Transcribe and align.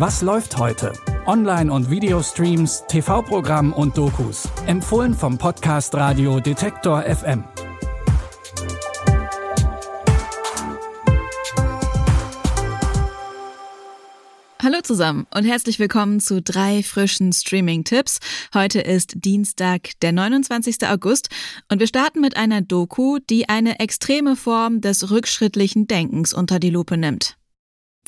Was 0.00 0.22
läuft 0.22 0.56
heute? 0.56 0.94
Online- 1.26 1.70
und 1.70 1.90
Videostreams, 1.90 2.84
TV-Programm 2.88 3.74
und 3.74 3.98
Dokus. 3.98 4.48
Empfohlen 4.64 5.12
vom 5.12 5.36
Podcast 5.36 5.94
Radio 5.94 6.40
Detektor 6.40 7.02
FM. 7.02 7.44
Hallo 14.62 14.80
zusammen 14.82 15.26
und 15.34 15.44
herzlich 15.44 15.78
willkommen 15.78 16.20
zu 16.20 16.40
drei 16.40 16.82
frischen 16.82 17.34
Streaming-Tipps. 17.34 18.20
Heute 18.54 18.80
ist 18.80 19.12
Dienstag, 19.16 20.00
der 20.00 20.12
29. 20.12 20.88
August 20.88 21.28
und 21.70 21.78
wir 21.78 21.86
starten 21.86 22.22
mit 22.22 22.38
einer 22.38 22.62
Doku, 22.62 23.18
die 23.18 23.50
eine 23.50 23.80
extreme 23.80 24.36
Form 24.36 24.80
des 24.80 25.10
rückschrittlichen 25.10 25.86
Denkens 25.88 26.32
unter 26.32 26.58
die 26.58 26.70
Lupe 26.70 26.96
nimmt. 26.96 27.36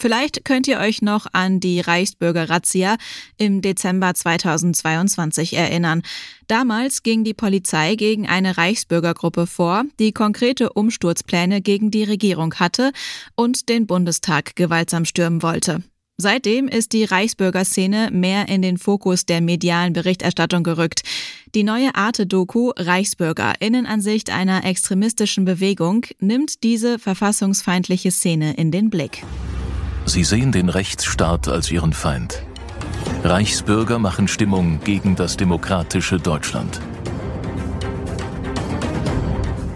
Vielleicht 0.02 0.44
könnt 0.44 0.66
ihr 0.66 0.80
euch 0.80 1.00
noch 1.00 1.28
an 1.32 1.60
die 1.60 1.78
Reichsbürger-Razzia 1.78 2.96
im 3.38 3.62
Dezember 3.62 4.12
2022 4.12 5.54
erinnern. 5.54 6.02
Damals 6.48 7.04
ging 7.04 7.22
die 7.22 7.34
Polizei 7.34 7.94
gegen 7.94 8.26
eine 8.26 8.58
Reichsbürgergruppe 8.58 9.46
vor, 9.46 9.84
die 10.00 10.10
konkrete 10.10 10.72
Umsturzpläne 10.72 11.60
gegen 11.60 11.92
die 11.92 12.02
Regierung 12.02 12.54
hatte 12.54 12.90
und 13.36 13.68
den 13.68 13.86
Bundestag 13.86 14.56
gewaltsam 14.56 15.04
stürmen 15.04 15.40
wollte. 15.40 15.84
Seitdem 16.16 16.66
ist 16.66 16.94
die 16.94 17.04
Reichsbürgerszene 17.04 18.10
mehr 18.10 18.48
in 18.48 18.60
den 18.60 18.78
Fokus 18.78 19.24
der 19.24 19.40
medialen 19.40 19.92
Berichterstattung 19.92 20.64
gerückt. 20.64 21.02
Die 21.54 21.62
neue 21.62 21.94
Arte-Doku 21.94 22.72
Reichsbürger 22.76 23.52
Innenansicht 23.60 24.30
einer 24.30 24.64
extremistischen 24.64 25.44
Bewegung 25.44 26.06
nimmt 26.18 26.64
diese 26.64 26.98
verfassungsfeindliche 26.98 28.10
Szene 28.10 28.54
in 28.54 28.72
den 28.72 28.90
Blick. 28.90 29.22
Sie 30.04 30.24
sehen 30.24 30.52
den 30.52 30.68
Rechtsstaat 30.68 31.48
als 31.48 31.70
ihren 31.70 31.92
Feind. 31.92 32.42
Reichsbürger 33.24 33.98
machen 33.98 34.26
Stimmung 34.26 34.80
gegen 34.82 35.14
das 35.14 35.36
demokratische 35.36 36.18
Deutschland. 36.18 36.80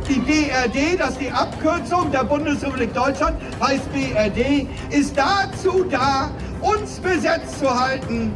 Die 0.09 0.19
BRD, 0.21 0.99
das 0.99 1.11
ist 1.11 1.21
die 1.21 1.31
Abkürzung 1.31 2.11
der 2.11 2.25
Bundesrepublik 2.25 2.93
Deutschland, 2.93 3.37
heißt 3.61 3.93
BRD, 3.93 4.67
ist 4.91 5.17
dazu 5.17 5.85
da, 5.91 6.31
uns 6.61 6.99
besetzt 6.99 7.61
zu 7.61 7.69
halten, 7.69 8.33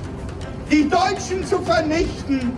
die 0.71 0.89
Deutschen 0.89 1.45
zu 1.45 1.59
vernichten. 1.61 2.53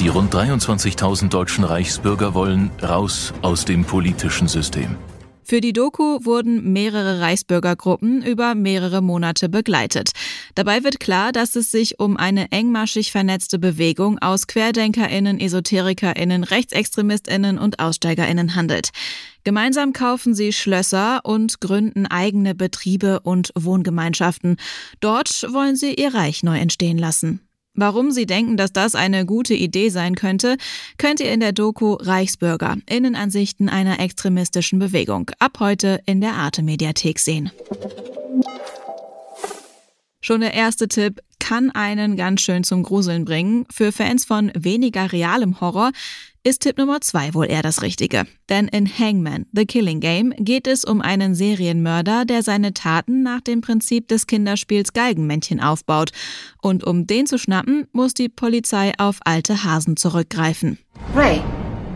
Die 0.00 0.08
rund 0.08 0.32
23.000 0.34 1.28
deutschen 1.28 1.64
Reichsbürger 1.64 2.34
wollen 2.34 2.70
raus 2.82 3.32
aus 3.42 3.64
dem 3.64 3.84
politischen 3.84 4.48
System. 4.48 4.96
Für 5.48 5.62
die 5.62 5.72
Doku 5.72 6.26
wurden 6.26 6.74
mehrere 6.74 7.22
Reichsbürgergruppen 7.22 8.22
über 8.22 8.54
mehrere 8.54 9.00
Monate 9.00 9.48
begleitet. 9.48 10.10
Dabei 10.54 10.84
wird 10.84 11.00
klar, 11.00 11.32
dass 11.32 11.56
es 11.56 11.70
sich 11.70 11.98
um 11.98 12.18
eine 12.18 12.52
engmaschig 12.52 13.12
vernetzte 13.12 13.58
Bewegung 13.58 14.18
aus 14.18 14.46
Querdenkerinnen, 14.46 15.40
Esoterikerinnen, 15.40 16.44
Rechtsextremistinnen 16.44 17.56
und 17.56 17.80
Aussteigerinnen 17.80 18.56
handelt. 18.56 18.90
Gemeinsam 19.42 19.94
kaufen 19.94 20.34
sie 20.34 20.52
Schlösser 20.52 21.20
und 21.24 21.62
gründen 21.62 22.04
eigene 22.04 22.54
Betriebe 22.54 23.20
und 23.20 23.50
Wohngemeinschaften. 23.54 24.58
Dort 25.00 25.46
wollen 25.50 25.76
sie 25.76 25.94
ihr 25.94 26.12
Reich 26.12 26.42
neu 26.42 26.58
entstehen 26.58 26.98
lassen. 26.98 27.47
Warum 27.80 28.10
Sie 28.10 28.26
denken, 28.26 28.56
dass 28.56 28.72
das 28.72 28.96
eine 28.96 29.24
gute 29.24 29.54
Idee 29.54 29.88
sein 29.90 30.16
könnte, 30.16 30.56
könnt 30.98 31.20
ihr 31.20 31.30
in 31.30 31.38
der 31.38 31.52
Doku 31.52 31.92
Reichsbürger 31.92 32.78
Innenansichten 32.90 33.68
einer 33.68 34.00
extremistischen 34.00 34.80
Bewegung 34.80 35.30
ab 35.38 35.60
heute 35.60 36.00
in 36.04 36.20
der 36.20 36.32
Arte 36.32 36.64
Mediathek 36.64 37.20
sehen. 37.20 37.52
Schon 40.20 40.40
der 40.40 40.54
erste 40.54 40.88
Tipp 40.88 41.20
kann 41.48 41.70
einen 41.70 42.18
ganz 42.18 42.42
schön 42.42 42.62
zum 42.62 42.82
Gruseln 42.82 43.24
bringen. 43.24 43.64
Für 43.72 43.90
Fans 43.90 44.26
von 44.26 44.52
weniger 44.54 45.12
realem 45.12 45.62
Horror 45.62 45.92
ist 46.44 46.60
Tipp 46.60 46.76
Nummer 46.76 47.00
zwei 47.00 47.32
wohl 47.32 47.46
eher 47.46 47.62
das 47.62 47.80
Richtige. 47.80 48.26
Denn 48.50 48.68
in 48.68 48.86
Hangman, 48.86 49.46
The 49.52 49.64
Killing 49.64 50.00
Game, 50.00 50.34
geht 50.36 50.66
es 50.66 50.84
um 50.84 51.00
einen 51.00 51.34
Serienmörder, 51.34 52.26
der 52.26 52.42
seine 52.42 52.74
Taten 52.74 53.22
nach 53.22 53.40
dem 53.40 53.62
Prinzip 53.62 54.08
des 54.08 54.26
Kinderspiels 54.26 54.92
Geigenmännchen 54.92 55.58
aufbaut. 55.58 56.10
Und 56.60 56.84
um 56.84 57.06
den 57.06 57.26
zu 57.26 57.38
schnappen, 57.38 57.86
muss 57.92 58.12
die 58.12 58.28
Polizei 58.28 58.92
auf 58.98 59.20
alte 59.24 59.64
Hasen 59.64 59.96
zurückgreifen. 59.96 60.76
Ray, 61.16 61.40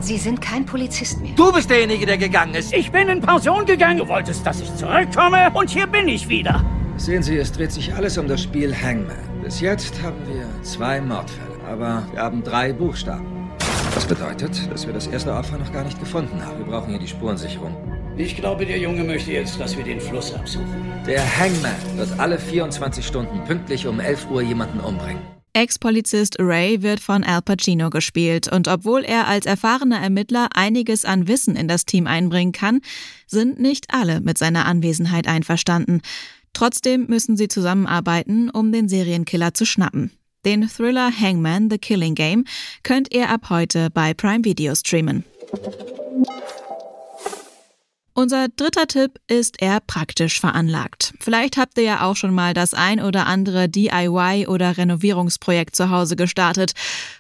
Sie 0.01 0.17
sind 0.17 0.41
kein 0.41 0.65
Polizist 0.65 1.21
mehr. 1.21 1.35
Du 1.37 1.53
bist 1.53 1.69
derjenige, 1.69 2.07
der 2.07 2.17
gegangen 2.17 2.55
ist. 2.55 2.73
Ich 2.73 2.91
bin 2.91 3.07
in 3.09 3.21
Pension 3.21 3.67
gegangen. 3.67 3.99
Du 3.99 4.09
wolltest, 4.09 4.47
dass 4.47 4.63
ich 4.63 4.75
zurückkomme 4.77 5.51
und 5.53 5.69
hier 5.69 5.87
bin 5.87 6.09
ich 6.09 6.27
wieder. 6.27 6.65
Sehen 6.97 7.23
Sie, 7.23 7.37
es 7.37 7.53
dreht 7.53 7.73
sich 7.73 7.93
alles 7.95 8.17
um 8.17 8.27
das 8.27 8.43
Spiel 8.43 8.75
Hangman. 8.75 9.32
Bis 9.53 9.61
jetzt 9.61 10.01
haben 10.01 10.17
wir 10.27 10.49
zwei 10.63 10.99
Mordfälle, 10.99 11.61
aber 11.69 12.09
wir 12.11 12.23
haben 12.23 12.43
drei 12.43 12.73
Buchstaben. 12.73 13.51
Das 13.95 14.07
bedeutet, 14.07 14.73
dass 14.73 14.87
wir 14.87 14.95
das 14.95 15.09
erste 15.09 15.31
Opfer 15.35 15.59
noch 15.59 15.71
gar 15.75 15.85
nicht 15.85 16.01
gefunden 16.01 16.43
haben. 16.43 16.61
Wir 16.61 16.65
brauchen 16.65 16.89
hier 16.89 16.99
die 16.99 17.07
Spurensicherung. 17.07 17.77
Ich 18.17 18.35
glaube, 18.35 18.65
der 18.65 18.79
Junge 18.79 19.05
möchte 19.05 19.31
jetzt, 19.31 19.61
dass 19.61 19.77
wir 19.77 19.85
den 19.85 20.01
Fluss 20.01 20.33
absuchen. 20.33 20.91
Der 21.07 21.21
Hangman 21.39 21.75
wird 21.97 22.19
alle 22.19 22.39
24 22.39 23.07
Stunden 23.07 23.45
pünktlich 23.45 23.87
um 23.87 24.01
11 24.01 24.31
Uhr 24.31 24.41
jemanden 24.41 24.81
umbringen. 24.81 25.21
Ex-Polizist 25.53 26.37
Ray 26.39 26.81
wird 26.81 27.01
von 27.01 27.23
Al 27.23 27.43
Pacino 27.43 27.91
gespielt 27.91 28.51
und 28.51 28.69
obwohl 28.69 29.05
er 29.05 29.29
als 29.29 29.45
erfahrener 29.45 30.01
Ermittler 30.01 30.49
einiges 30.55 31.05
an 31.05 31.29
Wissen 31.29 31.57
in 31.57 31.69
das 31.69 31.85
Team 31.85 32.07
einbringen 32.07 32.53
kann, 32.53 32.81
sind 33.27 33.61
nicht 33.61 33.93
alle 33.93 34.23
mit 34.23 34.39
seiner 34.39 34.65
Anwesenheit 34.65 35.29
einverstanden. 35.29 36.01
Trotzdem 36.53 37.07
müssen 37.09 37.37
sie 37.37 37.49
zusammenarbeiten, 37.49 38.51
um 38.51 38.73
den 38.73 38.89
Serienkiller 38.89 39.55
zu 39.55 39.65
schnappen. 39.65 40.13
Den 40.45 40.69
Thriller 40.69 41.11
Hangman 41.17 41.71
The 41.71 41.79
Killing 41.79 42.15
Game 42.15 42.45
könnt 42.83 43.15
ihr 43.15 43.31
ab 43.31 43.49
heute 43.49 43.91
bei 43.91 44.13
Prime 44.13 44.45
Video 44.45 44.75
streamen. 44.75 45.25
Unser 48.15 48.49
dritter 48.49 48.87
Tipp 48.87 49.21
ist 49.27 49.63
eher 49.63 49.81
praktisch 49.81 50.39
veranlagt. 50.39 51.15
Vielleicht 51.19 51.57
habt 51.57 51.79
ihr 51.79 51.85
ja 51.85 52.03
auch 52.03 52.15
schon 52.15 52.35
mal 52.35 52.53
das 52.53 52.75
ein 52.75 53.01
oder 53.01 53.27
andere 53.27 53.71
DIY 53.71 54.49
oder 54.49 54.77
Renovierungsprojekt 54.77 55.75
zu 55.75 55.89
Hause 55.89 56.15
gestartet 56.17 56.73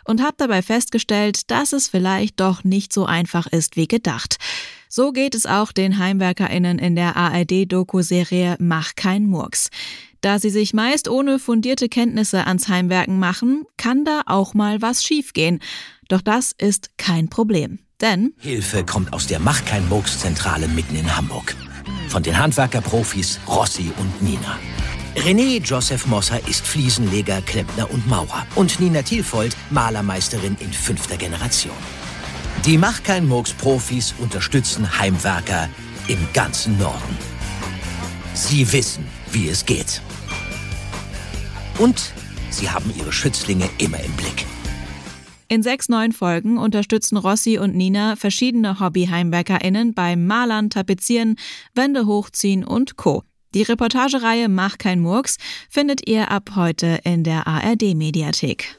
und 0.04 0.22
habt 0.22 0.40
dabei 0.40 0.60
festgestellt, 0.60 1.50
dass 1.50 1.72
es 1.72 1.88
vielleicht 1.88 2.40
doch 2.40 2.62
nicht 2.62 2.92
so 2.92 3.06
einfach 3.06 3.46
ist 3.46 3.76
wie 3.76 3.88
gedacht. 3.88 4.36
So 4.94 5.12
geht 5.12 5.34
es 5.34 5.46
auch 5.46 5.72
den 5.72 5.96
HeimwerkerInnen 5.98 6.78
in 6.78 6.96
der 6.96 7.16
ARD-Doku-Serie 7.16 8.56
Mach 8.58 8.94
kein 8.94 9.24
Murks. 9.24 9.70
Da 10.20 10.38
sie 10.38 10.50
sich 10.50 10.74
meist 10.74 11.08
ohne 11.08 11.38
fundierte 11.38 11.88
Kenntnisse 11.88 12.46
ans 12.46 12.68
Heimwerken 12.68 13.18
machen, 13.18 13.64
kann 13.78 14.04
da 14.04 14.20
auch 14.26 14.52
mal 14.52 14.82
was 14.82 15.02
schiefgehen. 15.02 15.60
Doch 16.08 16.20
das 16.20 16.52
ist 16.58 16.90
kein 16.98 17.30
Problem. 17.30 17.78
Denn 18.02 18.34
Hilfe 18.36 18.84
kommt 18.84 19.14
aus 19.14 19.26
der 19.26 19.40
Mach 19.40 19.64
kein 19.64 19.88
Murks 19.88 20.18
Zentrale 20.18 20.68
mitten 20.68 20.94
in 20.94 21.16
Hamburg. 21.16 21.56
Von 22.08 22.22
den 22.22 22.38
Handwerkerprofis 22.38 23.40
Rossi 23.48 23.90
und 23.96 24.22
Nina. 24.22 24.58
René 25.16 25.62
Joseph 25.64 26.04
Mosser 26.06 26.46
ist 26.46 26.66
Fliesenleger, 26.66 27.40
Klempner 27.40 27.90
und 27.90 28.06
Maurer. 28.06 28.46
Und 28.56 28.78
Nina 28.78 29.00
Thielfold 29.00 29.56
Malermeisterin 29.70 30.58
in 30.60 30.70
fünfter 30.70 31.16
Generation. 31.16 31.72
Die 32.64 32.78
Mach 32.78 33.02
kein 33.02 33.26
Murks 33.26 33.52
Profis 33.52 34.14
unterstützen 34.20 34.96
Heimwerker 34.96 35.68
im 36.06 36.18
ganzen 36.32 36.78
Norden. 36.78 37.18
Sie 38.34 38.72
wissen, 38.72 39.04
wie 39.32 39.48
es 39.48 39.66
geht. 39.66 40.00
Und 41.80 42.12
sie 42.50 42.70
haben 42.70 42.92
ihre 42.96 43.10
Schützlinge 43.10 43.68
immer 43.78 43.98
im 43.98 44.12
Blick. 44.12 44.46
In 45.48 45.64
sechs 45.64 45.88
neuen 45.88 46.12
Folgen 46.12 46.56
unterstützen 46.56 47.16
Rossi 47.16 47.58
und 47.58 47.74
Nina 47.74 48.14
verschiedene 48.14 48.78
Hobby-HeimwerkerInnen 48.78 49.92
beim 49.92 50.24
Malern, 50.28 50.70
Tapezieren, 50.70 51.34
Wände 51.74 52.06
hochziehen 52.06 52.62
und 52.62 52.96
Co. 52.96 53.24
Die 53.54 53.62
Reportagereihe 53.62 54.48
Mach 54.48 54.78
kein 54.78 55.00
Murks 55.00 55.38
findet 55.68 56.08
ihr 56.08 56.30
ab 56.30 56.52
heute 56.54 57.00
in 57.02 57.24
der 57.24 57.48
ARD-Mediathek. 57.48 58.78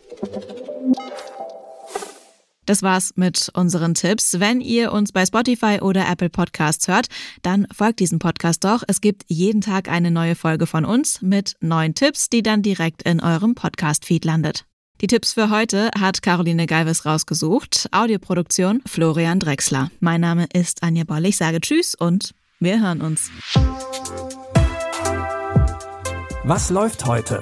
Das 2.65 2.81
war's 2.81 3.13
mit 3.15 3.49
unseren 3.53 3.93
Tipps. 3.93 4.39
Wenn 4.39 4.61
ihr 4.61 4.91
uns 4.91 5.11
bei 5.11 5.25
Spotify 5.25 5.79
oder 5.81 6.07
Apple 6.09 6.29
Podcasts 6.29 6.87
hört, 6.87 7.07
dann 7.41 7.67
folgt 7.73 7.99
diesem 7.99 8.19
Podcast 8.19 8.63
doch. 8.63 8.83
Es 8.87 9.01
gibt 9.01 9.23
jeden 9.27 9.61
Tag 9.61 9.89
eine 9.89 10.11
neue 10.11 10.35
Folge 10.35 10.65
von 10.65 10.85
uns 10.85 11.21
mit 11.21 11.55
neuen 11.59 11.95
Tipps, 11.95 12.29
die 12.29 12.43
dann 12.43 12.61
direkt 12.61 13.03
in 13.03 13.19
eurem 13.19 13.55
Podcast-Feed 13.55 14.23
landet. 14.25 14.65
Die 15.01 15.07
Tipps 15.07 15.33
für 15.33 15.49
heute 15.49 15.91
hat 15.99 16.21
Caroline 16.21 16.65
Galvis 16.65 17.05
rausgesucht. 17.05 17.89
Audioproduktion 17.91 18.81
Florian 18.85 19.39
Drexler. 19.39 19.91
Mein 19.99 20.21
Name 20.21 20.47
ist 20.53 20.81
Anja 20.81 21.03
Boll. 21.03 21.25
Ich 21.25 21.35
sage 21.35 21.59
Tschüss 21.59 21.95
und 21.95 22.33
wir 22.59 22.79
hören 22.81 23.01
uns. 23.01 23.29
Was 26.45 26.69
läuft 26.69 27.05
heute? 27.05 27.41